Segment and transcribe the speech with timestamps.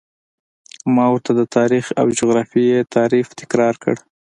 [0.95, 3.95] ما ورته د تاریخ او جغرافیې تعریف تکرار کړ.